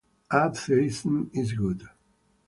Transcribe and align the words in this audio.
Atheism 0.33 1.29
is 1.31 1.51
good. 1.53 1.87